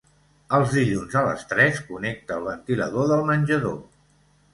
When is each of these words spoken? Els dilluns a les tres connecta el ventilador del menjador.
Els 0.57 0.71
dilluns 0.77 1.17
a 1.19 1.21
les 1.27 1.43
tres 1.51 1.81
connecta 1.89 2.37
el 2.39 2.47
ventilador 2.47 3.13
del 3.13 3.23
menjador. 3.29 3.77